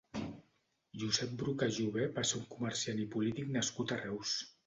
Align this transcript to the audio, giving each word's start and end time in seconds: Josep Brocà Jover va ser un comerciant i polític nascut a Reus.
Josep 1.01 1.35
Brocà 1.41 1.67
Jover 1.75 2.07
va 2.17 2.25
ser 2.29 2.39
un 2.41 2.47
comerciant 2.55 3.03
i 3.05 3.07
polític 3.17 3.55
nascut 3.59 3.97
a 3.97 4.01
Reus. 4.03 4.35